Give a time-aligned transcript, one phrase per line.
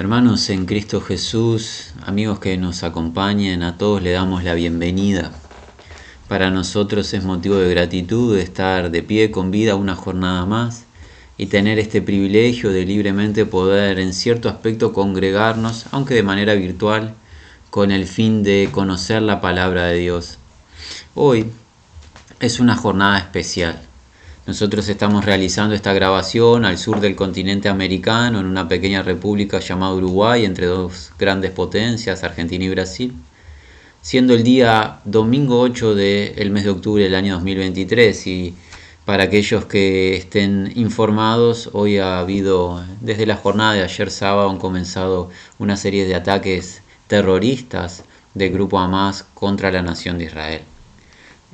[0.00, 5.30] Hermanos en Cristo Jesús, amigos que nos acompañen, a todos le damos la bienvenida.
[6.26, 10.84] Para nosotros es motivo de gratitud estar de pie con vida una jornada más
[11.36, 17.14] y tener este privilegio de libremente poder en cierto aspecto congregarnos, aunque de manera virtual,
[17.68, 20.38] con el fin de conocer la palabra de Dios.
[21.14, 21.44] Hoy
[22.40, 23.89] es una jornada especial.
[24.50, 29.94] Nosotros estamos realizando esta grabación al sur del continente americano, en una pequeña república llamada
[29.94, 33.14] Uruguay, entre dos grandes potencias, Argentina y Brasil,
[34.02, 38.26] siendo el día domingo 8 del mes de octubre del año 2023.
[38.26, 38.54] Y
[39.04, 44.58] para aquellos que estén informados, hoy ha habido, desde la jornada de ayer sábado, han
[44.58, 45.30] comenzado
[45.60, 48.02] una serie de ataques terroristas
[48.34, 50.62] del grupo Hamas contra la nación de Israel.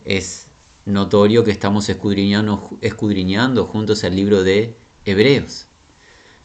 [0.06, 0.46] Es
[0.86, 5.66] notorio que estamos escudriñando, escudriñando juntos el libro de Hebreos.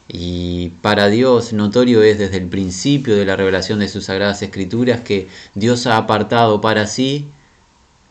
[0.08, 5.00] Y para Dios notorio es desde el principio de la revelación de sus sagradas escrituras
[5.00, 7.28] que Dios ha apartado para sí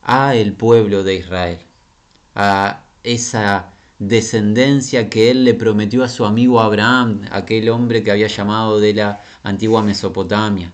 [0.02, 1.58] a el pueblo de Israel,
[2.34, 8.26] a esa descendencia que él le prometió a su amigo Abraham, aquel hombre que había
[8.26, 10.72] llamado de la antigua Mesopotamia.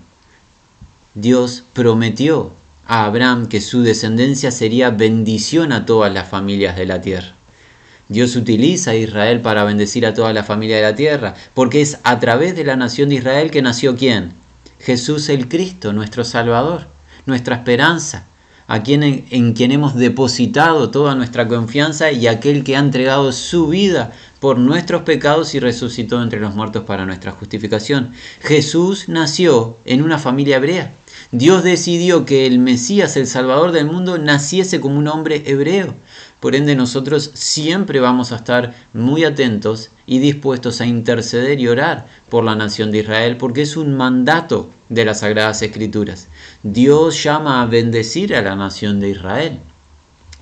[1.15, 2.53] Dios prometió
[2.89, 7.35] a Abraham que su descendencia sería bendición a todas las familias de la tierra.
[8.09, 11.99] Dios utiliza a Israel para bendecir a toda la familia de la tierra, porque es
[12.03, 14.33] a través de la nación de Israel que nació quién?
[14.81, 16.89] Jesús el Cristo, nuestro Salvador,
[17.27, 18.25] nuestra esperanza,
[18.67, 23.69] a quien, en quien hemos depositado toda nuestra confianza y aquel que ha entregado su
[23.69, 28.13] vida por nuestros pecados y resucitó entre los muertos para nuestra justificación.
[28.41, 30.93] Jesús nació en una familia hebrea.
[31.31, 35.95] Dios decidió que el Mesías, el Salvador del mundo, naciese como un hombre hebreo.
[36.41, 42.07] Por ende nosotros siempre vamos a estar muy atentos y dispuestos a interceder y orar
[42.31, 46.29] por la nación de Israel porque es un mandato de las Sagradas Escrituras.
[46.63, 49.61] Dios llama a bendecir a la nación de Israel.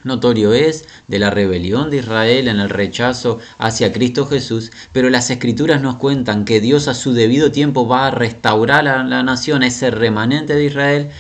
[0.06, 5.30] Notorio es de la rebelión de Israel en el rechazo hacia Cristo Jesús, pero las
[5.30, 9.62] escrituras nos cuentan que Dios a su debido tiempo va a restaurar a la nación,
[9.62, 11.10] ese remanente de Israel,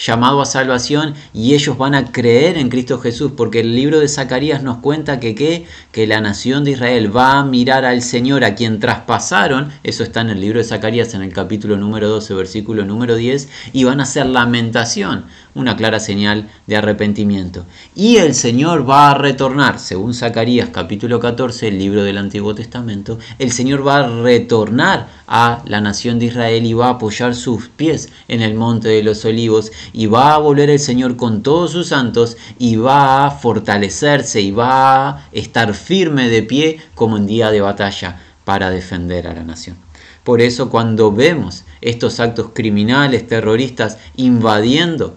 [0.00, 4.08] llamado a salvación y ellos van a creer en Cristo Jesús, porque el libro de
[4.08, 5.66] Zacarías nos cuenta que, ¿qué?
[5.92, 10.22] que la nación de Israel va a mirar al Señor a quien traspasaron, eso está
[10.22, 14.00] en el libro de Zacarías en el capítulo número 12, versículo número 10, y van
[14.00, 17.66] a hacer lamentación, una clara señal de arrepentimiento.
[17.94, 23.18] Y el Señor va a retornar, según Zacarías capítulo 14, el libro del Antiguo Testamento,
[23.38, 27.68] el Señor va a retornar a la nación de Israel y va a apoyar sus
[27.68, 31.72] pies en el monte de los olivos y va a volver el Señor con todos
[31.72, 37.26] sus santos y va a fortalecerse y va a estar firme de pie como en
[37.26, 39.76] día de batalla para defender a la nación.
[40.24, 45.16] Por eso cuando vemos estos actos criminales, terroristas, invadiendo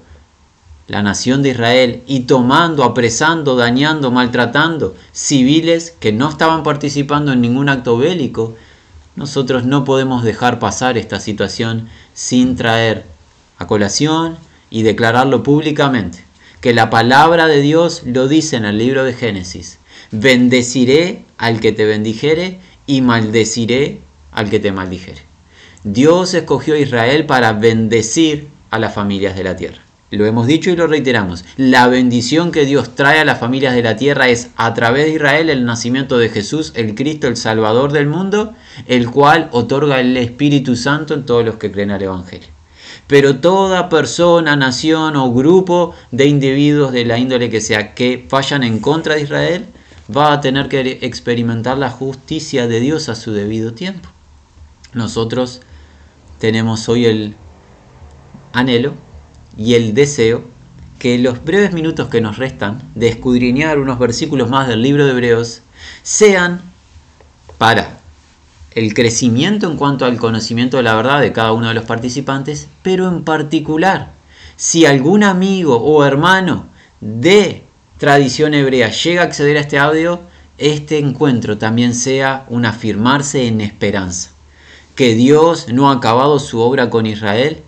[0.87, 7.41] la nación de Israel y tomando, apresando, dañando, maltratando civiles que no estaban participando en
[7.41, 8.55] ningún acto bélico,
[9.15, 13.05] nosotros no podemos dejar pasar esta situación sin traer
[13.57, 14.37] a colación
[14.69, 16.23] y declararlo públicamente,
[16.59, 19.79] que la palabra de Dios lo dice en el libro de Génesis.
[20.11, 24.01] Bendeciré al que te bendijere y maldeciré
[24.31, 25.21] al que te maldijere.
[25.83, 29.79] Dios escogió a Israel para bendecir a las familias de la tierra.
[30.13, 31.43] Lo hemos dicho y lo reiteramos.
[31.57, 35.13] La bendición que Dios trae a las familias de la tierra es a través de
[35.13, 38.53] Israel el nacimiento de Jesús, el Cristo, el Salvador del mundo,
[38.85, 42.47] el cual otorga el Espíritu Santo en todos los que creen al Evangelio
[43.05, 48.63] pero toda persona, nación o grupo de individuos de la índole que sea que fallan
[48.63, 49.65] en contra de Israel
[50.15, 54.07] va a tener que experimentar la justicia de Dios a su debido tiempo.
[54.93, 55.61] Nosotros
[56.39, 57.35] tenemos hoy el
[58.53, 58.93] anhelo
[59.57, 60.43] y el deseo
[60.99, 65.11] que los breves minutos que nos restan de escudriñar unos versículos más del libro de
[65.11, 65.61] Hebreos
[66.01, 66.61] sean
[67.57, 67.99] para
[68.71, 72.67] el crecimiento en cuanto al conocimiento de la verdad de cada uno de los participantes,
[72.81, 74.11] pero en particular,
[74.55, 76.67] si algún amigo o hermano
[77.01, 77.63] de
[77.97, 80.21] tradición hebrea llega a acceder a este audio,
[80.57, 84.31] este encuentro también sea un afirmarse en esperanza,
[84.95, 87.61] que Dios no ha acabado su obra con Israel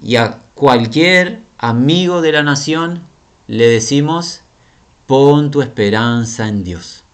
[0.00, 0.16] y
[0.54, 3.02] cualquier amigo de la nación
[3.46, 4.40] le decimos,
[5.06, 7.04] pon tu esperanza en Dios.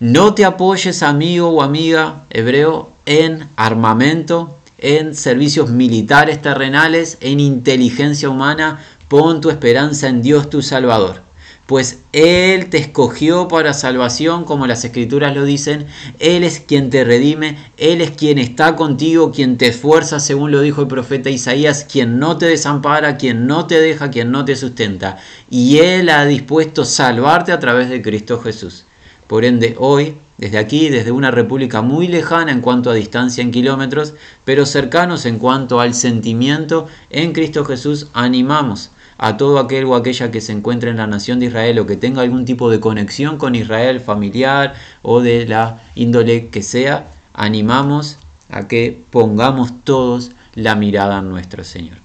[0.00, 8.28] No te apoyes, amigo o amiga hebreo, en armamento, en servicios militares terrenales, en inteligencia
[8.28, 8.84] humana.
[9.08, 11.22] Pon tu esperanza en Dios tu Salvador.
[11.66, 15.86] Pues Él te escogió para salvación, como las escrituras lo dicen,
[16.18, 20.60] Él es quien te redime, Él es quien está contigo, quien te esfuerza, según lo
[20.60, 24.56] dijo el profeta Isaías, quien no te desampara, quien no te deja, quien no te
[24.56, 25.16] sustenta,
[25.50, 28.84] y Él ha dispuesto salvarte a través de Cristo Jesús.
[29.26, 33.52] Por ende, hoy, desde aquí, desde una república muy lejana en cuanto a distancia en
[33.52, 34.12] kilómetros,
[34.44, 40.30] pero cercanos en cuanto al sentimiento, en Cristo Jesús animamos a todo aquel o aquella
[40.30, 43.38] que se encuentre en la nación de Israel o que tenga algún tipo de conexión
[43.38, 48.18] con Israel familiar o de la índole que sea, animamos
[48.48, 51.98] a que pongamos todos la mirada en nuestro Señor.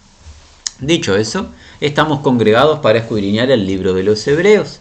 [0.79, 1.47] Dicho eso,
[1.81, 4.79] estamos congregados para escudriñar el libro de los Hebreos.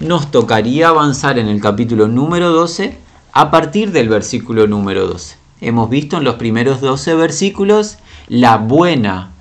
[0.00, 2.96] Nos tocaría avanzar en el capítulo número 12
[3.32, 5.36] a partir del versículo número 12.
[5.60, 7.98] Hemos visto en los primeros 12 versículos
[8.28, 9.32] la buena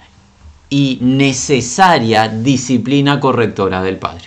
[0.70, 4.26] y necesaria disciplina correctora del Padre.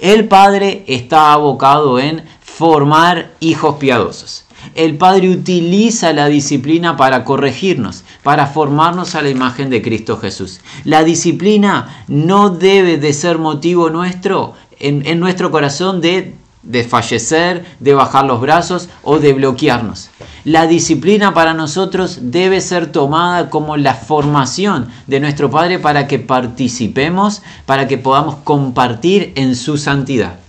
[0.00, 4.44] El Padre está abocado en formar hijos piadosos.
[4.74, 10.60] El Padre utiliza la disciplina para corregirnos, para formarnos a la imagen de Cristo Jesús.
[10.84, 17.94] La disciplina no debe de ser motivo nuestro, en, en nuestro corazón, de desfallecer, de
[17.94, 20.09] bajar los brazos o de bloquearnos.
[20.44, 26.18] La disciplina para nosotros debe ser tomada como la formación de nuestro Padre para que
[26.18, 30.40] participemos, para que podamos compartir en su santidad.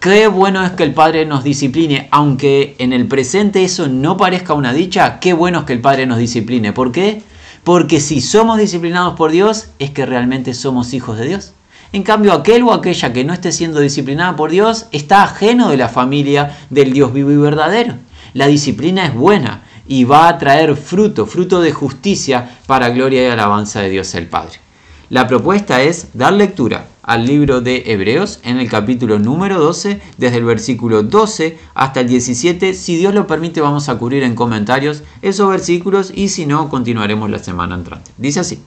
[0.00, 4.54] Qué bueno es que el Padre nos discipline, aunque en el presente eso no parezca
[4.54, 6.72] una dicha, qué bueno es que el Padre nos discipline.
[6.72, 7.20] ¿Por qué?
[7.62, 11.52] Porque si somos disciplinados por Dios, es que realmente somos hijos de Dios.
[11.92, 15.76] En cambio, aquel o aquella que no esté siendo disciplinada por Dios está ajeno de
[15.76, 17.96] la familia del Dios vivo y verdadero.
[18.36, 23.30] La disciplina es buena y va a traer fruto, fruto de justicia para gloria y
[23.30, 24.60] alabanza de Dios el Padre.
[25.08, 30.36] La propuesta es dar lectura al libro de Hebreos en el capítulo número 12, desde
[30.36, 32.74] el versículo 12 hasta el 17.
[32.74, 37.30] Si Dios lo permite, vamos a cubrir en comentarios esos versículos y si no, continuaremos
[37.30, 38.10] la semana entrante.
[38.18, 38.60] Dice así,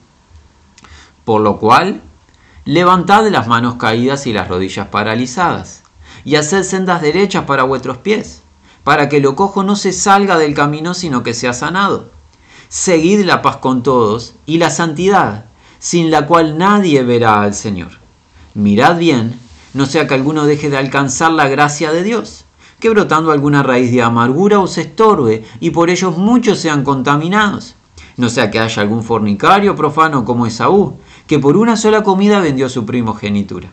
[1.24, 2.00] por lo cual,
[2.64, 5.84] levantad las manos caídas y las rodillas paralizadas,
[6.24, 8.42] y haced sendas derechas para vuestros pies
[8.84, 12.10] para que lo cojo no se salga del camino, sino que sea sanado.
[12.68, 15.46] Seguid la paz con todos y la santidad,
[15.78, 17.92] sin la cual nadie verá al Señor.
[18.54, 19.38] Mirad bien,
[19.74, 22.44] no sea que alguno deje de alcanzar la gracia de Dios,
[22.78, 27.74] que brotando alguna raíz de amargura os estorbe, y por ellos muchos sean contaminados.
[28.16, 32.68] No sea que haya algún fornicario profano como Esaú, que por una sola comida vendió
[32.68, 33.70] su primogenitura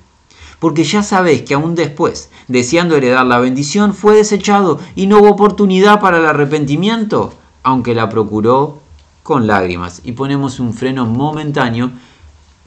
[0.60, 5.30] porque ya sabéis que aún después, deseando heredar la bendición, fue desechado y no hubo
[5.30, 7.34] oportunidad para el arrepentimiento,
[7.64, 8.80] aunque la procuró
[9.24, 10.02] con lágrimas.
[10.04, 11.92] Y ponemos un freno momentáneo,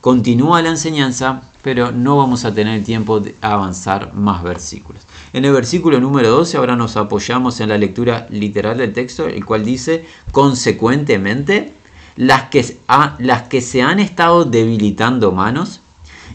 [0.01, 5.03] continúa la enseñanza, pero no vamos a tener tiempo de avanzar más versículos.
[5.33, 9.45] En el versículo número 12 ahora nos apoyamos en la lectura literal del texto, el
[9.45, 11.73] cual dice, consecuentemente,
[12.17, 12.79] las que,
[13.19, 15.81] las que se han estado debilitando manos,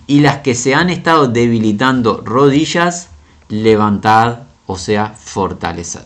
[0.07, 3.09] y las que se han estado debilitando rodillas,
[3.49, 6.01] levantad, o sea, fortaleced.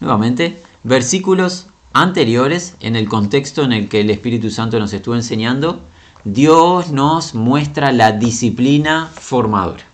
[0.00, 5.82] Nuevamente, versículos anteriores, en el contexto en el que el Espíritu Santo nos estuvo enseñando,
[6.24, 9.84] Dios nos muestra la disciplina formadora.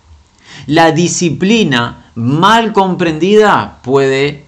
[0.65, 4.45] La disciplina mal comprendida puede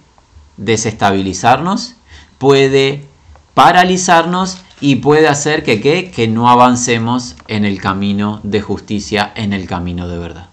[0.56, 1.94] desestabilizarnos,
[2.38, 3.06] puede
[3.54, 9.66] paralizarnos y puede hacer que, que no avancemos en el camino de justicia, en el
[9.66, 10.48] camino de verdad.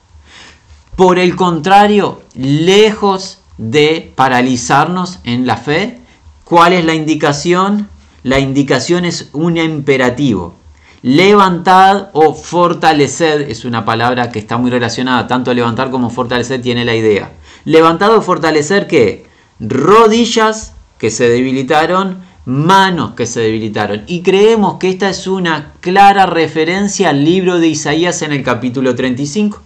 [0.96, 6.00] Por el contrario, lejos de paralizarnos en la fe,
[6.44, 7.90] ¿cuál es la indicación?
[8.24, 10.56] La indicación es un imperativo.
[11.02, 16.86] Levantad o fortaleced es una palabra que está muy relacionada, tanto levantar como fortalecer tiene
[16.86, 17.34] la idea.
[17.66, 19.26] Levantad o fortalecer qué?
[19.60, 24.04] Rodillas que se debilitaron, manos que se debilitaron.
[24.08, 28.96] Y creemos que esta es una clara referencia al libro de Isaías en el capítulo
[28.96, 29.62] 35.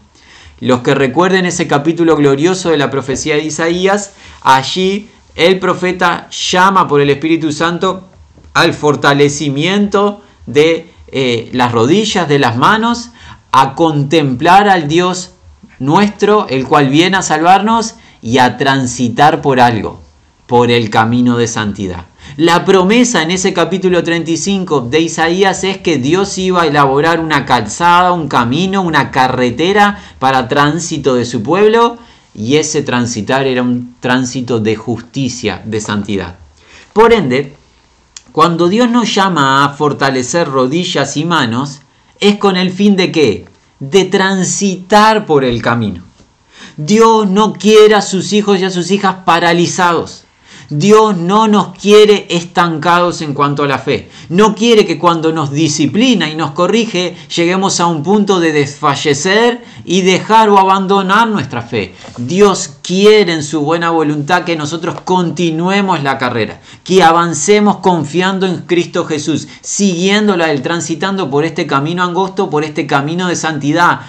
[0.59, 6.87] Los que recuerden ese capítulo glorioso de la profecía de Isaías, allí el profeta llama
[6.87, 8.07] por el Espíritu Santo
[8.53, 13.11] al fortalecimiento de eh, las rodillas, de las manos,
[13.51, 15.33] a contemplar al Dios
[15.79, 20.01] nuestro, el cual viene a salvarnos y a transitar por algo,
[20.47, 22.05] por el camino de santidad.
[22.37, 27.47] La promesa en ese capítulo 35 de Isaías es que Dios iba a elaborar una
[27.47, 31.97] calzada, un camino, una carretera para tránsito de su pueblo
[32.35, 36.35] y ese transitar era un tránsito de justicia, de santidad.
[36.93, 37.55] Por ende,
[38.31, 41.79] cuando Dios nos llama a fortalecer rodillas y manos,
[42.19, 43.45] es con el fin de qué?
[43.79, 46.03] de transitar por el camino.
[46.77, 50.26] Dios no quiere a sus hijos y a sus hijas paralizados.
[50.69, 54.09] Dios no nos quiere estancados en cuanto a la fe.
[54.29, 59.63] No quiere que cuando nos disciplina y nos corrige lleguemos a un punto de desfallecer
[59.85, 61.95] y dejar o abandonar nuestra fe.
[62.17, 68.63] Dios quiere en su buena voluntad que nosotros continuemos la carrera, que avancemos confiando en
[68.63, 74.01] Cristo Jesús, siguiéndola, el transitando por este camino angosto, por este camino de santidad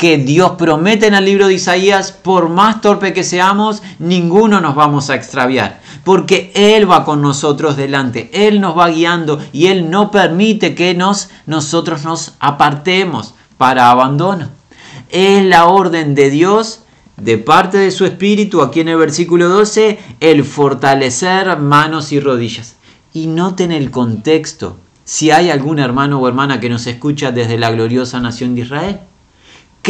[0.00, 4.74] que Dios promete en el libro de Isaías, por más torpe que seamos, ninguno nos
[4.74, 9.90] vamos a extraviar, porque Él va con nosotros delante, Él nos va guiando y Él
[9.90, 14.48] no permite que nos, nosotros nos apartemos para abandono.
[15.10, 16.80] Es la orden de Dios
[17.18, 22.76] de parte de su Espíritu, aquí en el versículo 12, el fortalecer manos y rodillas.
[23.12, 27.70] Y noten el contexto, si hay algún hermano o hermana que nos escucha desde la
[27.70, 29.00] gloriosa nación de Israel.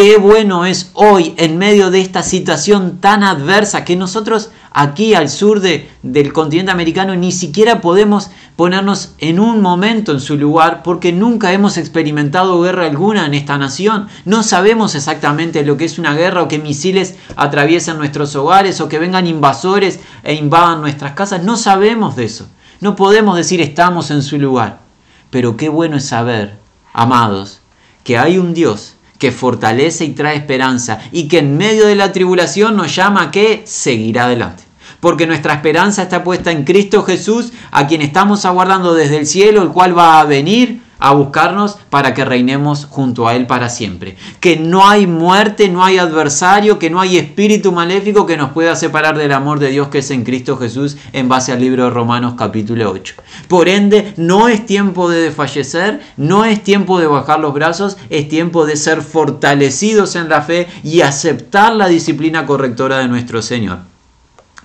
[0.03, 5.29] Qué bueno es hoy, en medio de esta situación tan adversa, que nosotros aquí al
[5.29, 10.83] sur de, del continente americano ni siquiera podemos ponernos en un momento en su lugar
[10.83, 14.09] porque nunca hemos experimentado guerra alguna en esta nación.
[14.25, 18.89] No sabemos exactamente lo que es una guerra o que misiles atraviesen nuestros hogares o
[18.89, 21.43] que vengan invasores e invadan nuestras casas.
[21.43, 22.49] No sabemos de eso.
[22.81, 24.81] No podemos decir estamos en su lugar.
[25.29, 26.57] Pero qué bueno es saber,
[26.95, 27.61] amados,
[28.03, 32.11] que hay un Dios que fortalece y trae esperanza y que en medio de la
[32.11, 34.65] tribulación nos llama a que seguir adelante.
[34.99, 39.63] Porque nuestra esperanza está puesta en Cristo Jesús, a quien estamos aguardando desde el cielo,
[39.63, 44.17] el cual va a venir a buscarnos para que reinemos junto a Él para siempre.
[44.39, 48.77] Que no hay muerte, no hay adversario, que no hay espíritu maléfico que nos pueda
[48.77, 51.91] separar del amor de Dios que es en Cristo Jesús en base al libro de
[51.91, 53.15] Romanos capítulo 8.
[53.49, 58.29] Por ende, no es tiempo de desfallecer, no es tiempo de bajar los brazos, es
[58.29, 63.79] tiempo de ser fortalecidos en la fe y aceptar la disciplina correctora de nuestro Señor.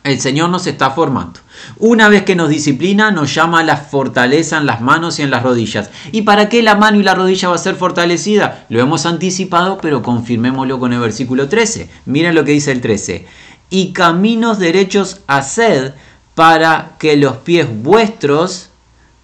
[0.03, 1.39] El Señor nos está formando.
[1.77, 5.31] Una vez que nos disciplina, nos llama a la fortaleza en las manos y en
[5.31, 5.89] las rodillas.
[6.11, 8.65] ¿Y para qué la mano y la rodilla va a ser fortalecida?
[8.69, 11.89] Lo hemos anticipado, pero confirmémoslo con el versículo 13.
[12.05, 13.25] Miren lo que dice el 13.
[13.69, 15.93] Y caminos derechos haced
[16.35, 18.69] para que los pies vuestros,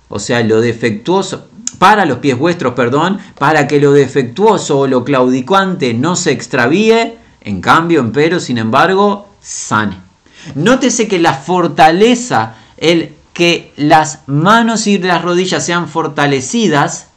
[0.10, 5.04] o sea, lo defectuoso, para los pies vuestros, perdón, para que lo defectuoso o lo
[5.04, 10.11] claudicante no se extravíe, en cambio, empero, sin embargo, sane.
[10.56, 17.08] Nótese que la fortaleza, el que las manos y las rodillas sean fortalecidas,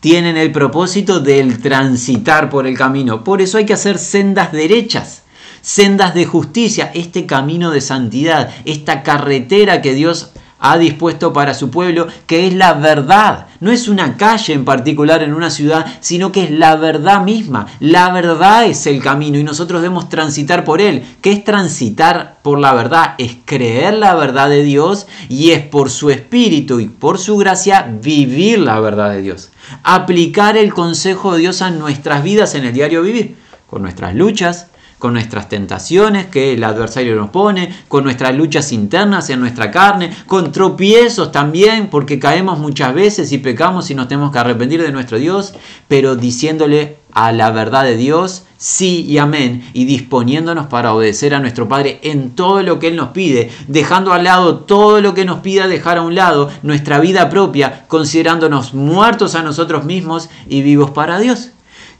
[0.00, 3.24] tienen el propósito del transitar por el camino.
[3.24, 5.22] Por eso hay que hacer sendas derechas,
[5.62, 11.70] sendas de justicia, este camino de santidad, esta carretera que Dios ha dispuesto para su
[11.70, 13.46] pueblo, que es la verdad.
[13.60, 17.66] No es una calle en particular en una ciudad, sino que es la verdad misma.
[17.80, 21.04] La verdad es el camino y nosotros debemos transitar por él.
[21.20, 23.14] ¿Qué es transitar por la verdad?
[23.18, 27.86] Es creer la verdad de Dios y es por su espíritu y por su gracia
[28.02, 29.50] vivir la verdad de Dios.
[29.82, 34.68] Aplicar el consejo de Dios a nuestras vidas en el diario vivir, con nuestras luchas,
[35.04, 40.10] con nuestras tentaciones que el adversario nos pone, con nuestras luchas internas en nuestra carne,
[40.26, 44.92] con tropiezos también, porque caemos muchas veces y pecamos y nos tenemos que arrepentir de
[44.92, 45.52] nuestro Dios,
[45.88, 51.40] pero diciéndole a la verdad de Dios, sí y amén, y disponiéndonos para obedecer a
[51.40, 55.26] nuestro Padre en todo lo que Él nos pide, dejando al lado todo lo que
[55.26, 60.62] nos pida dejar a un lado, nuestra vida propia, considerándonos muertos a nosotros mismos y
[60.62, 61.50] vivos para Dios.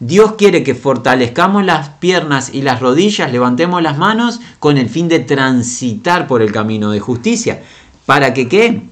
[0.00, 5.08] Dios quiere que fortalezcamos las piernas y las rodillas, levantemos las manos con el fin
[5.08, 7.62] de transitar por el camino de justicia.
[8.06, 8.82] ¿Para que qué?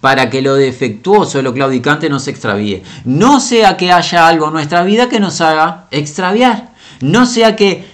[0.00, 2.82] Para que lo defectuoso, lo claudicante no se extravíe.
[3.04, 6.72] No sea que haya algo en nuestra vida que nos haga extraviar.
[7.00, 7.84] No sea que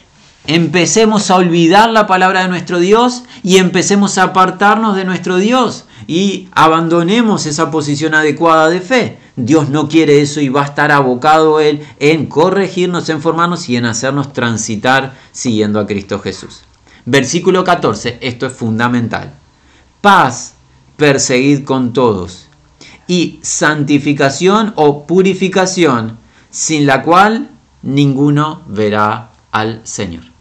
[0.47, 5.87] empecemos a olvidar la palabra de nuestro Dios y empecemos a apartarnos de nuestro Dios
[6.06, 9.18] y abandonemos esa posición adecuada de fe.
[9.36, 13.76] Dios no quiere eso y va a estar abocado Él en corregirnos, en formarnos y
[13.76, 16.62] en hacernos transitar siguiendo a Cristo Jesús.
[17.04, 19.34] Versículo 14, esto es fundamental.
[20.00, 20.54] Paz,
[20.96, 22.48] perseguid con todos.
[23.06, 26.18] Y santificación o purificación,
[26.50, 27.50] sin la cual
[27.82, 30.36] ninguno verá al Señor.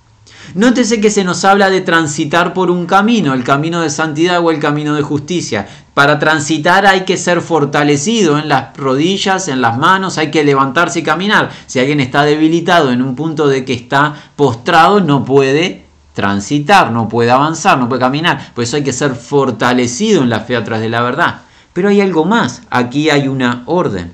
[0.53, 4.51] Nótese que se nos habla de transitar por un camino, el camino de santidad o
[4.51, 5.67] el camino de justicia.
[5.93, 10.99] Para transitar hay que ser fortalecido en las rodillas, en las manos, hay que levantarse
[10.99, 11.49] y caminar.
[11.67, 17.09] Si alguien está debilitado en un punto de que está postrado, no puede transitar, no
[17.09, 18.53] puede avanzar, no puede caminar.
[18.53, 21.41] Por eso hay que ser fortalecido en la fe atrás de la verdad.
[21.73, 24.13] Pero hay algo más, aquí hay una orden.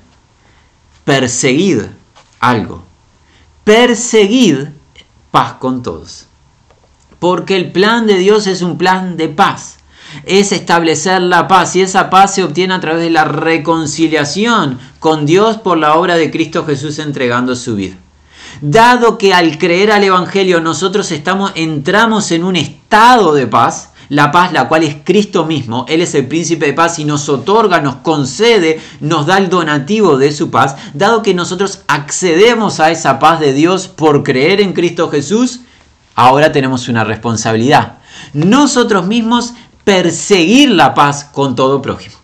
[1.04, 1.82] Perseguid
[2.40, 2.92] algo
[3.64, 4.68] perseguid
[5.32, 6.26] paz con todos.
[7.18, 9.78] Porque el plan de Dios es un plan de paz.
[10.24, 15.24] Es establecer la paz y esa paz se obtiene a través de la reconciliación con
[15.24, 17.96] Dios por la obra de Cristo Jesús entregando su vida.
[18.60, 24.30] Dado que al creer al Evangelio nosotros estamos, entramos en un estado de paz, la
[24.30, 27.80] paz, la cual es Cristo mismo, Él es el príncipe de paz y nos otorga,
[27.80, 33.18] nos concede, nos da el donativo de su paz, dado que nosotros accedemos a esa
[33.18, 35.60] paz de Dios por creer en Cristo Jesús,
[36.14, 38.00] ahora tenemos una responsabilidad.
[38.34, 42.16] Nosotros mismos perseguir la paz con todo prójimo.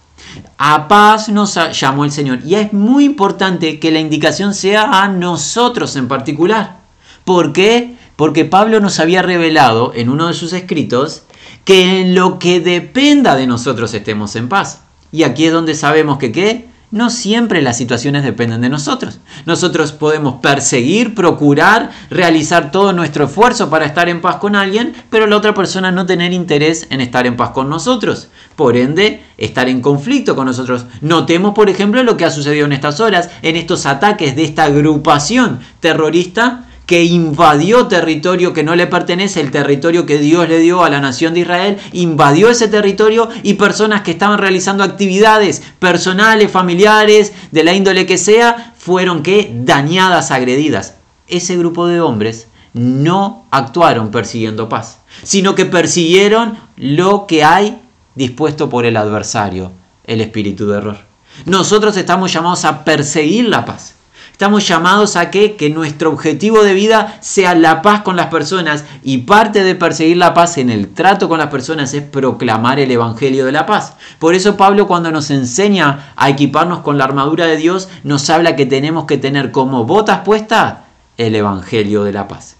[0.58, 2.40] A paz nos llamó el Señor.
[2.44, 6.80] Y es muy importante que la indicación sea a nosotros en particular.
[7.24, 7.96] ¿Por qué?
[8.16, 11.22] Porque Pablo nos había revelado en uno de sus escritos
[11.68, 14.80] que en lo que dependa de nosotros estemos en paz.
[15.12, 16.66] Y aquí es donde sabemos que?
[16.90, 19.20] No siempre las situaciones dependen de nosotros.
[19.44, 25.26] Nosotros podemos perseguir, procurar, realizar todo nuestro esfuerzo para estar en paz con alguien, pero
[25.26, 28.28] la otra persona no tener interés en estar en paz con nosotros.
[28.56, 30.86] Por ende, estar en conflicto con nosotros.
[31.02, 34.64] Notemos, por ejemplo, lo que ha sucedido en estas horas, en estos ataques de esta
[34.64, 40.82] agrupación terrorista que invadió territorio que no le pertenece, el territorio que Dios le dio
[40.82, 46.50] a la nación de Israel, invadió ese territorio y personas que estaban realizando actividades personales,
[46.50, 50.94] familiares, de la índole que sea, fueron que dañadas, agredidas.
[51.26, 57.76] Ese grupo de hombres no actuaron persiguiendo paz, sino que persiguieron lo que hay
[58.14, 59.72] dispuesto por el adversario,
[60.04, 60.98] el espíritu de error.
[61.44, 63.97] Nosotros estamos llamados a perseguir la paz.
[64.38, 68.84] Estamos llamados a que, que nuestro objetivo de vida sea la paz con las personas
[69.02, 72.92] y parte de perseguir la paz en el trato con las personas es proclamar el
[72.92, 73.94] Evangelio de la paz.
[74.20, 78.54] Por eso Pablo cuando nos enseña a equiparnos con la armadura de Dios nos habla
[78.54, 80.76] que tenemos que tener como botas puestas
[81.16, 82.58] el Evangelio de la paz.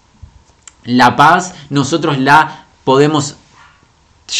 [0.83, 3.37] La paz nosotros la podemos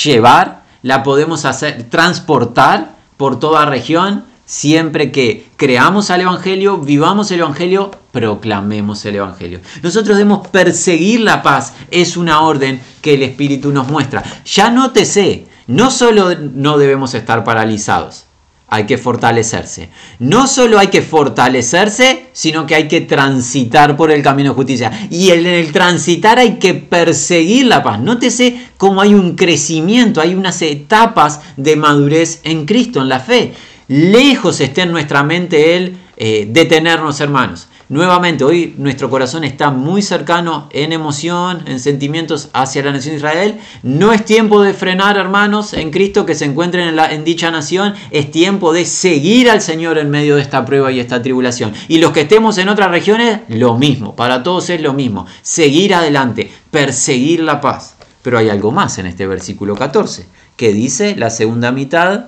[0.03, 7.41] llevar, la podemos hacer transportar por toda región Siempre que creamos al Evangelio, vivamos el
[7.41, 9.59] Evangelio, proclamemos el Evangelio.
[9.83, 11.75] Nosotros debemos perseguir la paz.
[11.91, 14.23] Es una orden que el Espíritu nos muestra.
[14.45, 18.25] Ya no te sé, no solo no debemos estar paralizados,
[18.67, 19.91] hay que fortalecerse.
[20.17, 25.07] No solo hay que fortalecerse, sino que hay que transitar por el camino de justicia.
[25.11, 27.99] Y en el transitar hay que perseguir la paz.
[27.99, 33.53] Nótese cómo hay un crecimiento, hay unas etapas de madurez en Cristo, en la fe
[33.89, 37.67] lejos esté en nuestra mente el eh, detenernos, hermanos.
[37.89, 43.17] Nuevamente, hoy nuestro corazón está muy cercano en emoción, en sentimientos hacia la nación de
[43.17, 43.59] Israel.
[43.81, 47.95] No es tiempo de frenar, hermanos, en Cristo que se encuentren en, en, dicha nación.
[48.11, 51.73] Es tiempo de seguir al Señor en medio de esta prueba y esta tribulación.
[51.87, 54.15] Y los que estemos en otras regiones, lo mismo.
[54.15, 55.25] Para todos es lo mismo.
[55.41, 57.95] Seguir adelante, perseguir la paz.
[58.21, 62.25] Pero hay algo más en este versículo 14, que dice la segunda mitad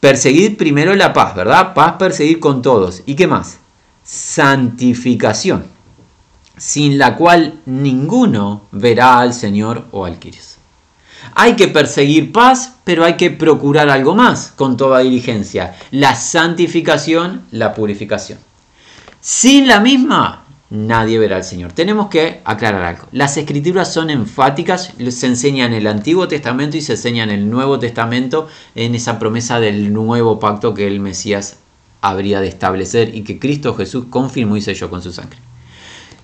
[0.00, 1.74] Perseguir primero la paz, ¿verdad?
[1.74, 3.02] Paz perseguir con todos.
[3.06, 3.58] ¿Y qué más?
[4.04, 5.66] Santificación,
[6.56, 10.58] sin la cual ninguno verá al Señor o al Quiris.
[11.34, 15.76] Hay que perseguir paz, pero hay que procurar algo más con toda diligencia.
[15.90, 18.38] La santificación, la purificación.
[19.20, 21.72] Sin la misma, nadie verá al Señor.
[21.72, 23.04] Tenemos que aclarar algo.
[23.12, 27.50] Las escrituras son enfáticas, se enseña en el Antiguo Testamento y se enseña en el
[27.50, 31.58] Nuevo Testamento en esa promesa del nuevo pacto que el Mesías
[32.00, 35.38] habría de establecer y que Cristo Jesús confirmó y selló con su sangre.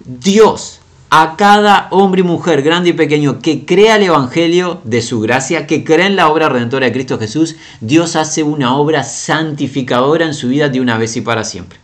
[0.05, 0.81] Dios
[1.17, 5.65] a cada hombre y mujer, grande y pequeño, que crea el Evangelio de su gracia,
[5.65, 10.35] que cree en la obra redentora de Cristo Jesús, Dios hace una obra santificadora en
[10.35, 11.79] su vida de una vez y para siempre.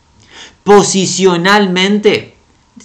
[0.64, 2.34] Posicionalmente,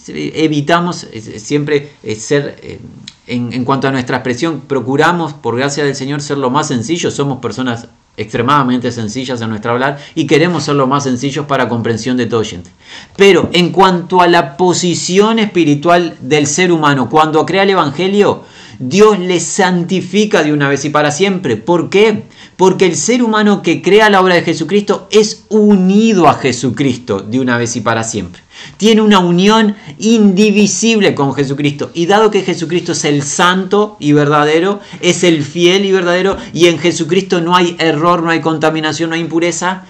[0.08, 2.80] evitamos siempre ser, eh,
[3.28, 7.14] en, cuanto a nuestra expresión, procuramos, por gracia del Señor, ser lo más sencillos.
[7.14, 12.18] Somos personas extremadamente sencillas en nuestro hablar y queremos ser lo más sencillos para comprensión
[12.18, 12.70] de todo oyente.
[13.18, 18.44] Pero en cuanto a la posición espiritual del ser humano, cuando crea el Evangelio,
[18.80, 21.56] Dios le santifica de una vez y para siempre.
[21.56, 22.24] ¿Por qué?
[22.58, 27.40] Porque el ser humano que crea la obra de Jesucristo es unido a Jesucristo de
[27.40, 28.45] una vez y para siempre.
[28.78, 31.92] Tiene una unión indivisible con Jesucristo.
[31.94, 36.68] Y dado que Jesucristo es el santo y verdadero, es el fiel y verdadero, y
[36.68, 39.86] en Jesucristo no hay error, no hay contaminación, no hay impureza,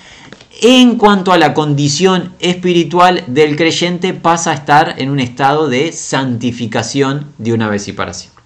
[0.62, 5.92] en cuanto a la condición espiritual del creyente pasa a estar en un estado de
[5.92, 8.44] santificación de una vez y para siempre.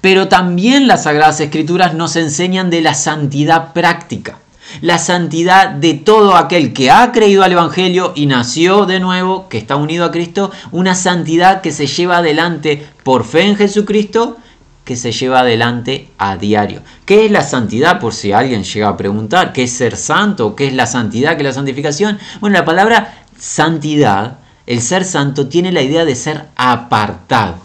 [0.00, 4.38] Pero también las Sagradas Escrituras nos enseñan de la santidad práctica.
[4.80, 9.58] La santidad de todo aquel que ha creído al Evangelio y nació de nuevo, que
[9.58, 14.36] está unido a Cristo, una santidad que se lleva adelante por fe en Jesucristo,
[14.84, 16.82] que se lleva adelante a diario.
[17.06, 18.00] ¿Qué es la santidad?
[18.00, 20.54] Por si alguien llega a preguntar, ¿qué es ser santo?
[20.54, 21.32] ¿Qué es la santidad?
[21.32, 22.18] ¿Qué es la santificación?
[22.40, 27.56] Bueno, la palabra santidad, el ser santo, tiene la idea de ser apartado.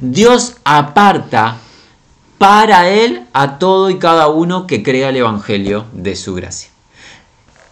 [0.00, 1.58] Dios aparta
[2.38, 6.70] para Él a todo y cada uno que crea el Evangelio de su gracia.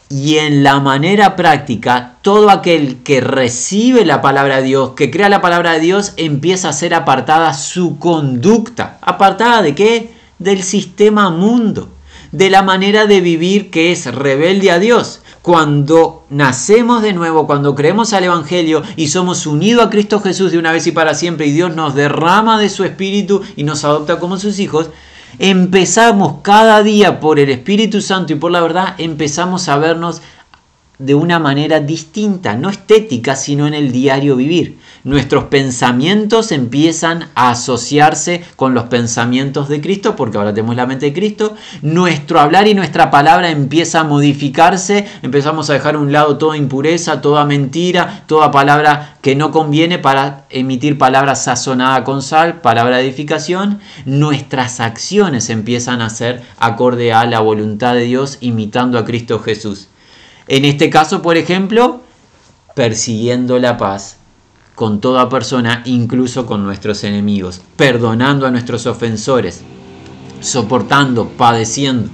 [0.09, 5.31] Y en la manera práctica, todo aquel que recibe la palabra de Dios, que crea
[5.31, 8.99] la palabra de Dios, empieza a ser apartada su conducta.
[9.01, 10.13] ¿Apartada de qué?
[10.39, 11.89] Del sistema mundo,
[12.31, 15.22] de la manera de vivir que es rebelde a Dios.
[15.43, 20.59] Cuando nacemos de nuevo, cuando creemos al Evangelio y somos unidos a Cristo Jesús de
[20.59, 24.21] una vez y para siempre y Dios nos derrama de su Espíritu y nos adopta
[24.21, 24.91] como sus hijos,
[25.41, 30.23] empezamos cada día por el Espíritu Santo y por la verdad, empezamos a vernos
[31.05, 34.79] de una manera distinta, no estética, sino en el diario vivir.
[35.03, 41.07] Nuestros pensamientos empiezan a asociarse con los pensamientos de Cristo, porque ahora tenemos la mente
[41.07, 41.57] de Cristo.
[41.83, 46.57] Nuestro hablar y nuestra palabra empieza a modificarse, empezamos a dejar a un lado toda
[46.57, 52.99] impureza, toda mentira, toda palabra que no conviene para emitir palabras sazonadas con sal, palabra
[52.99, 53.81] de edificación.
[54.05, 59.89] Nuestras acciones empiezan a ser acorde a la voluntad de Dios, imitando a Cristo Jesús.
[60.49, 62.03] En este caso, por ejemplo,
[62.75, 64.17] persiguiendo la paz
[64.75, 69.61] con toda persona, incluso con nuestros enemigos, perdonando a nuestros ofensores,
[70.41, 72.11] soportando, padeciendo.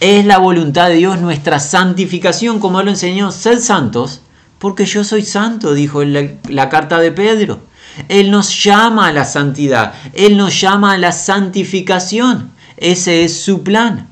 [0.00, 4.20] Es la voluntad de Dios nuestra santificación, como lo enseñó, sed santos,
[4.58, 7.60] porque yo soy santo, dijo la, la carta de Pedro.
[8.08, 12.50] Él nos llama a la santidad, Él nos llama a la santificación.
[12.76, 14.08] Ese es su plan.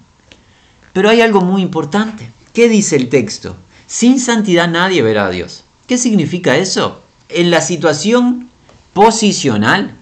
[0.93, 2.31] Pero hay algo muy importante.
[2.61, 3.57] ¿Qué dice el texto?
[3.87, 5.65] Sin santidad nadie verá a Dios.
[5.87, 7.01] ¿Qué significa eso?
[7.31, 8.51] En la situación
[8.93, 9.95] posicional,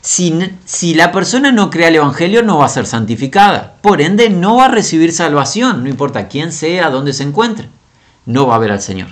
[0.00, 3.76] si, la persona no crea el Evangelio no va a ser santificada.
[3.82, 7.68] Por ende, no va a recibir salvación, no importa quién sea, dónde se encuentre.
[8.24, 9.08] No va a ver al Señor.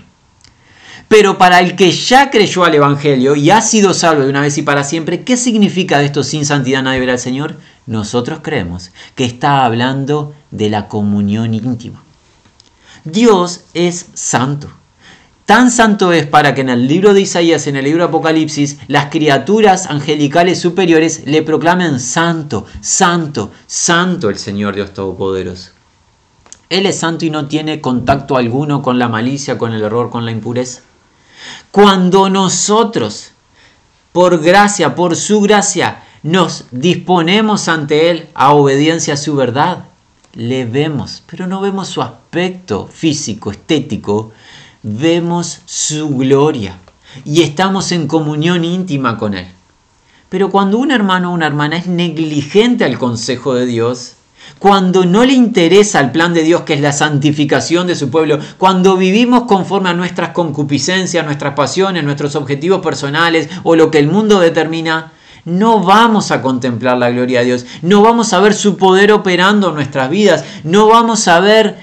[1.06, 4.56] Pero para el que ya creyó al Evangelio y ha sido salvo de una vez
[4.56, 7.58] y para siempre, ¿qué significa esto sin santidad nadie verá al Señor?
[7.86, 12.03] Nosotros creemos que está hablando de la comunión íntima.
[13.04, 14.68] Dios es santo.
[15.44, 18.78] Tan santo es para que en el libro de Isaías, en el libro de Apocalipsis,
[18.88, 25.72] las criaturas angelicales superiores le proclamen santo, santo, santo el Señor Dios Todopoderoso.
[26.70, 30.24] Él es santo y no tiene contacto alguno con la malicia, con el error, con
[30.24, 30.80] la impureza.
[31.70, 33.32] Cuando nosotros,
[34.12, 39.84] por gracia, por su gracia, nos disponemos ante Él a obediencia a su verdad,
[40.34, 44.32] le vemos, pero no vemos su aspecto físico, estético,
[44.82, 46.78] vemos su gloria
[47.24, 49.46] y estamos en comunión íntima con Él.
[50.28, 54.14] Pero cuando un hermano o una hermana es negligente al consejo de Dios,
[54.58, 58.38] cuando no le interesa el plan de Dios que es la santificación de su pueblo,
[58.58, 64.08] cuando vivimos conforme a nuestras concupiscencias, nuestras pasiones, nuestros objetivos personales o lo que el
[64.08, 65.12] mundo determina,
[65.44, 69.68] no vamos a contemplar la gloria de Dios, no vamos a ver su poder operando
[69.68, 71.76] en nuestras vidas, no vamos a ver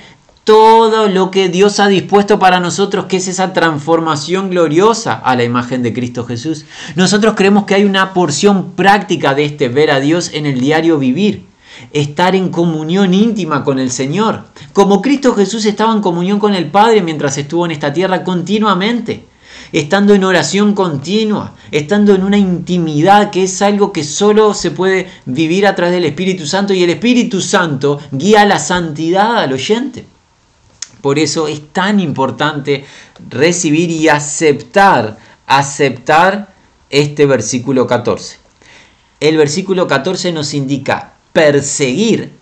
[0.44, 5.44] todo lo que Dios ha dispuesto para nosotros, que es esa transformación gloriosa a la
[5.44, 6.66] imagen de Cristo Jesús.
[6.96, 10.98] Nosotros creemos que hay una porción práctica de este ver a Dios en el diario
[10.98, 11.46] vivir,
[11.94, 16.66] estar en comunión íntima con el Señor, como Cristo Jesús estaba en comunión con el
[16.66, 19.31] Padre mientras estuvo en esta tierra continuamente
[19.72, 25.10] estando en oración continua, estando en una intimidad que es algo que solo se puede
[25.26, 30.06] vivir a través del Espíritu Santo y el Espíritu Santo guía la santidad al oyente.
[31.02, 32.86] Por eso es tan importante
[33.30, 36.54] recibir y aceptar, aceptar
[36.90, 38.38] este versículo 14.
[39.20, 42.34] El versículo 14 nos indica perseguir,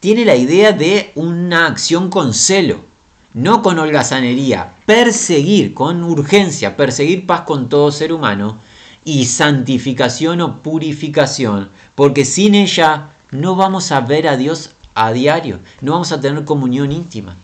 [0.00, 2.91] tiene la idea de una acción con celo
[3.34, 8.58] no con holgazanería, perseguir con urgencia, perseguir paz con todo ser humano
[9.04, 15.58] y santificación o purificación, porque sin ella no vamos a ver a Dios a diario,
[15.80, 17.34] no vamos a tener comunión íntima.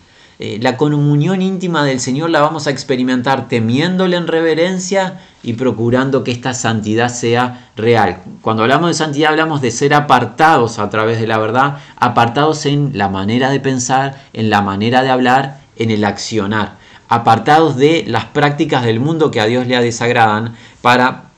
[0.41, 6.23] Eh, la comunión íntima del Señor la vamos a experimentar temiéndole en reverencia y procurando
[6.23, 8.21] que esta santidad sea real.
[8.41, 12.97] Cuando hablamos de santidad hablamos de ser apartados a través de la verdad, apartados en
[12.97, 18.25] la manera de pensar, en la manera de hablar en el accionar, apartados de las
[18.25, 21.29] prácticas del mundo que a Dios le desagradan para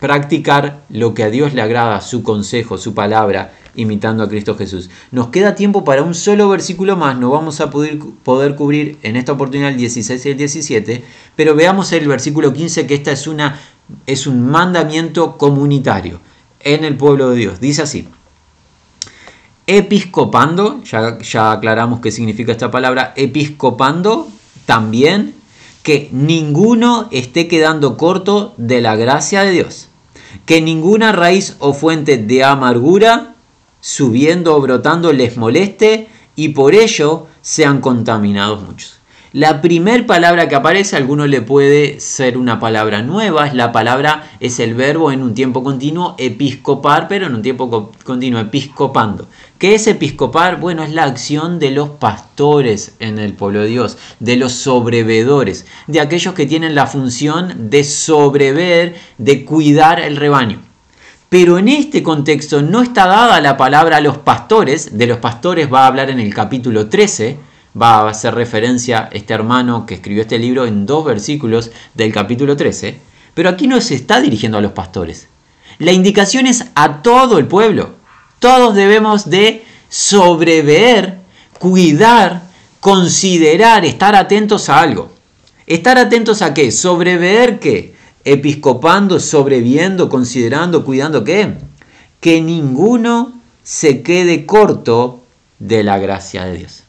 [0.00, 4.90] practicar lo que a Dios le agrada, su consejo, su palabra, imitando a Cristo Jesús.
[5.10, 9.16] Nos queda tiempo para un solo versículo más, no vamos a poder, poder cubrir en
[9.16, 11.04] esta oportunidad el 16 y el 17,
[11.36, 13.58] pero veamos el versículo 15 que esta es, una,
[14.06, 16.20] es un mandamiento comunitario
[16.60, 17.60] en el pueblo de Dios.
[17.60, 18.08] Dice así.
[19.66, 24.28] Episcopando, ya, ya aclaramos qué significa esta palabra, episcopando
[24.66, 25.34] también
[25.82, 29.88] que ninguno esté quedando corto de la gracia de Dios,
[30.46, 33.34] que ninguna raíz o fuente de amargura
[33.80, 38.98] subiendo o brotando les moleste y por ello sean contaminados muchos.
[39.34, 43.72] La primer palabra que aparece, a alguno le puede ser una palabra nueva, es la
[43.72, 49.26] palabra, es el verbo en un tiempo continuo, episcopar, pero en un tiempo continuo, episcopando.
[49.58, 50.60] ¿Qué es episcopar?
[50.60, 55.66] Bueno, es la acción de los pastores en el pueblo de Dios, de los sobrevedores,
[55.88, 60.60] de aquellos que tienen la función de sobrever, de cuidar el rebaño.
[61.28, 65.72] Pero en este contexto no está dada la palabra a los pastores, de los pastores
[65.72, 70.22] va a hablar en el capítulo 13, va a hacer referencia este hermano que escribió
[70.22, 72.98] este libro en dos versículos del capítulo 13,
[73.34, 75.28] pero aquí no se está dirigiendo a los pastores.
[75.78, 77.94] La indicación es a todo el pueblo.
[78.38, 81.18] Todos debemos de sobrever,
[81.58, 82.42] cuidar,
[82.80, 85.12] considerar, estar atentos a algo.
[85.66, 86.70] ¿Estar atentos a qué?
[86.70, 87.94] ¿Sobrever qué?
[88.24, 91.54] Episcopando, sobreviendo, considerando, cuidando qué?
[92.20, 93.32] Que ninguno
[93.62, 95.22] se quede corto
[95.58, 96.83] de la gracia de Dios.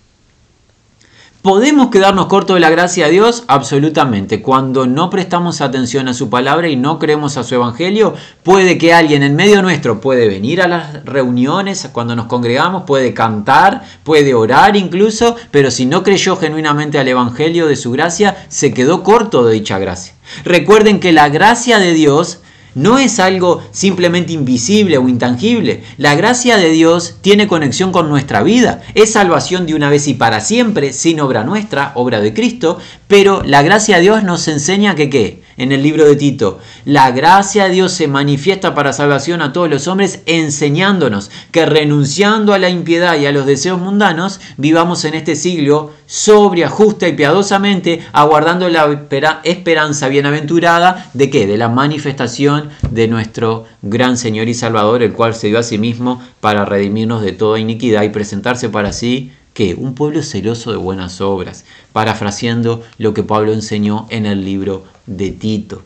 [1.46, 3.44] ¿Podemos quedarnos cortos de la gracia de Dios?
[3.46, 4.42] Absolutamente.
[4.42, 8.96] Cuando no prestamos atención a su palabra y no creemos a su evangelio, puede que
[8.96, 14.34] alguien en medio nuestro puede venir a las reuniones cuando nos congregamos, puede cantar, puede
[14.34, 19.46] orar incluso, pero si no creyó genuinamente al evangelio de su gracia, se quedó corto
[19.46, 20.16] de dicha gracia.
[20.46, 22.40] Recuerden que la gracia de Dios
[22.76, 25.84] no es algo simplemente invisible o intangible.
[25.98, 28.84] La gracia de Dios tiene conexión con nuestra vida.
[28.94, 32.78] Es salvación de una vez y para siempre, sin obra nuestra, obra de Cristo.
[33.08, 35.44] Pero la gracia de Dios nos enseña que qué?
[35.58, 39.70] En el libro de Tito, la gracia de Dios se manifiesta para salvación a todos
[39.70, 45.14] los hombres, enseñándonos que renunciando a la impiedad y a los deseos mundanos, vivamos en
[45.14, 49.06] este siglo sobria, justa y piadosamente, aguardando la
[49.44, 51.48] esperanza bienaventurada de qué?
[51.48, 55.78] De la manifestación de nuestro gran Señor y Salvador, el cual se dio a sí
[55.78, 60.78] mismo para redimirnos de toda iniquidad y presentarse para sí que un pueblo celoso de
[60.78, 61.64] buenas obras,
[61.94, 65.82] parafraseando lo que Pablo enseñó en el libro de Tito.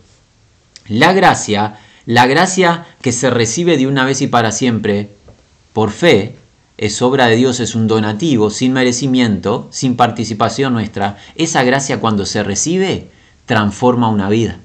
[0.88, 1.77] La gracia,
[2.08, 5.12] la gracia que se recibe de una vez y para siempre
[5.71, 6.36] por fe,
[6.79, 12.25] es obra de Dios, es un donativo, sin merecimiento, sin participación nuestra, esa gracia cuando
[12.25, 13.12] se recibe
[13.45, 14.58] transforma una vida.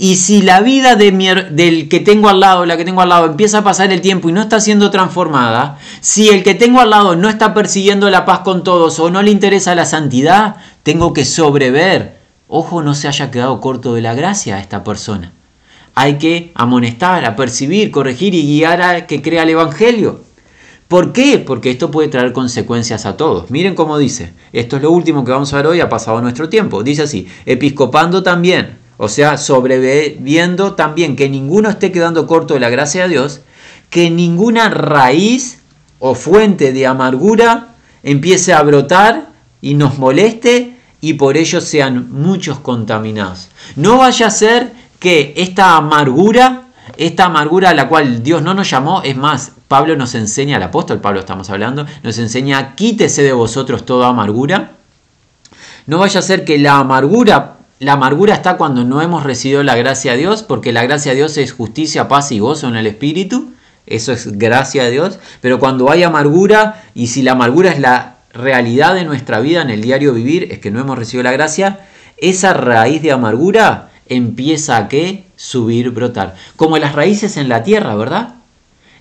[0.00, 1.10] Y si la vida de
[1.50, 4.28] del que tengo al lado, la que tengo al lado, empieza a pasar el tiempo
[4.28, 8.24] y no está siendo transformada, si el que tengo al lado no está persiguiendo la
[8.24, 12.16] paz con todos o no le interesa la santidad, tengo que sobrever.
[12.46, 15.32] Ojo, no se haya quedado corto de la gracia a esta persona.
[15.96, 20.20] Hay que amonestar, apercibir, corregir y guiar a que crea el Evangelio.
[20.86, 21.42] ¿Por qué?
[21.44, 23.50] Porque esto puede traer consecuencias a todos.
[23.50, 24.32] Miren cómo dice.
[24.52, 26.84] Esto es lo último que vamos a ver hoy, ha pasado nuestro tiempo.
[26.84, 32.68] Dice así, episcopando también, o sea, sobreviviendo también que ninguno esté quedando corto de la
[32.68, 33.40] gracia de Dios,
[33.88, 35.60] que ninguna raíz
[35.98, 37.68] o fuente de amargura
[38.02, 39.30] empiece a brotar
[39.62, 43.48] y nos moleste y por ello sean muchos contaminados.
[43.76, 48.70] No vaya a ser que esta amargura esta amargura a la cual Dios no nos
[48.70, 53.32] llamó, es más, Pablo nos enseña, el apóstol Pablo estamos hablando, nos enseña, quítese de
[53.32, 54.72] vosotros toda amargura.
[55.86, 59.76] No vaya a ser que la amargura, la amargura está cuando no hemos recibido la
[59.76, 62.86] gracia de Dios, porque la gracia de Dios es justicia, paz y gozo en el
[62.86, 63.52] Espíritu,
[63.86, 68.16] eso es gracia de Dios, pero cuando hay amargura, y si la amargura es la
[68.32, 71.80] realidad de nuestra vida en el diario vivir, es que no hemos recibido la gracia,
[72.16, 75.26] esa raíz de amargura empieza a qué?
[75.36, 76.34] Subir, brotar.
[76.56, 78.34] Como las raíces en la tierra, ¿verdad?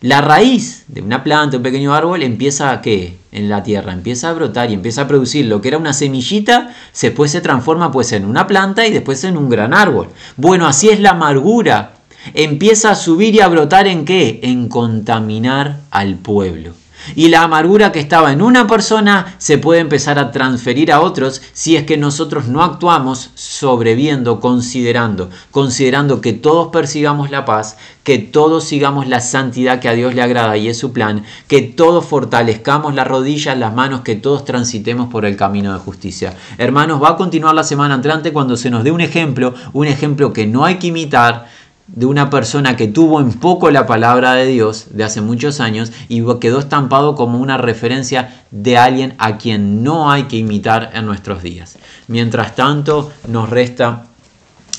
[0.02, 3.18] La raíz de una planta, un pequeño árbol, empieza a qué?
[3.32, 6.74] En la tierra, empieza a brotar y empieza a producir lo que era una semillita,
[7.02, 10.10] después se transforma pues en una planta y después en un gran árbol.
[10.36, 11.94] Bueno, así es la amargura.
[12.36, 14.40] Empieza a subir y a brotar en qué?
[14.44, 16.74] En contaminar al pueblo.
[17.16, 21.42] Y la amargura que estaba en una persona se puede empezar a transferir a otros
[21.54, 28.18] si es que nosotros no actuamos sobreviendo, considerando, considerando que todos persigamos la paz, que
[28.18, 32.06] todos sigamos la santidad que a Dios le agrada y es su plan, que todos
[32.06, 36.34] fortalezcamos las rodillas, las manos, que todos transitemos por el camino de justicia.
[36.58, 40.34] Hermanos, va a continuar la semana entrante cuando se nos dé un ejemplo, un ejemplo
[40.34, 41.48] que no hay que imitar,
[41.88, 45.92] de una persona que tuvo en poco la palabra de Dios de hace muchos años
[46.10, 51.06] y quedó estampado como una referencia de alguien a quien no hay que imitar en
[51.06, 51.78] nuestros días.
[52.08, 54.06] Mientras tanto, nos resta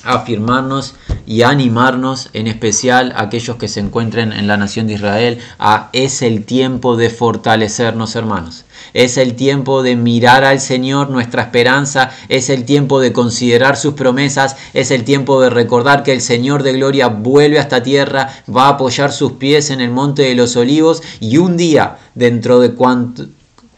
[0.04, 0.94] afirmarnos
[1.26, 6.22] y animarnos, en especial aquellos que se encuentren en la nación de Israel, a es
[6.22, 8.64] el tiempo de fortalecernos, hermanos.
[8.94, 13.94] Es el tiempo de mirar al Señor, nuestra esperanza, es el tiempo de considerar sus
[13.94, 18.28] promesas, es el tiempo de recordar que el Señor de gloria vuelve a esta tierra,
[18.54, 22.60] va a apoyar sus pies en el monte de los olivos y un día, dentro
[22.60, 23.26] de cuánto,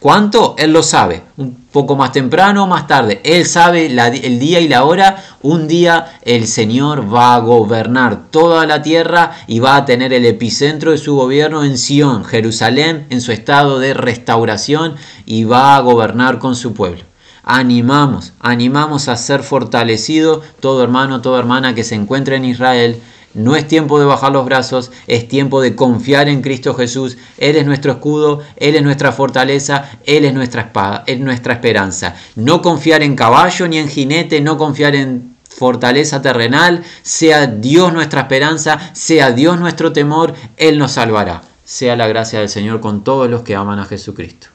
[0.01, 0.55] ¿Cuánto?
[0.57, 1.21] Él lo sabe.
[1.37, 3.21] Un poco más temprano o más tarde.
[3.23, 5.23] Él sabe el día y la hora.
[5.43, 10.25] Un día el Señor va a gobernar toda la tierra y va a tener el
[10.25, 14.95] epicentro de su gobierno en Sion, Jerusalén, en su estado de restauración
[15.27, 17.03] y va a gobernar con su pueblo.
[17.43, 22.99] Animamos, animamos a ser fortalecido todo hermano, toda hermana que se encuentre en Israel
[23.33, 27.17] no es tiempo de bajar los brazos, es tiempo de confiar en Cristo Jesús.
[27.37, 31.53] Él es nuestro escudo, Él es nuestra fortaleza, Él es nuestra espada, Él es nuestra
[31.53, 32.15] esperanza.
[32.35, 38.21] No confiar en caballo ni en jinete, no confiar en fortaleza terrenal, sea Dios nuestra
[38.21, 41.41] esperanza, sea Dios nuestro temor, Él nos salvará.
[41.63, 44.47] Sea la gracia del Señor con todos los que aman a Jesucristo.